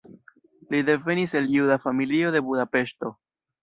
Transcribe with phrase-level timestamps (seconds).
[0.75, 3.19] Li devenis el juda familio de Budapeŝto.